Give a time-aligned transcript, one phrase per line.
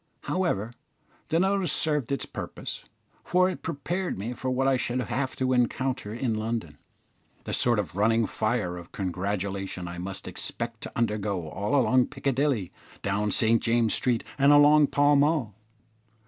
[0.21, 0.73] However,
[1.29, 2.85] the notice served its purpose,
[3.23, 6.79] for it prepared me for what I should have to encounter in London
[7.43, 12.71] the sort of running fire of congratulation I must expect to undergo all along Piccadilly,
[13.03, 15.53] down St James's Street, and along Pall Mall.